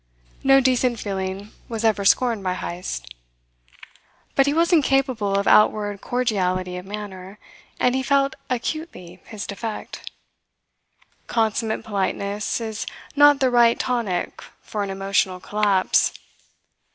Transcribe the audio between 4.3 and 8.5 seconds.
But he was incapable of outward cordiality of manner, and he felt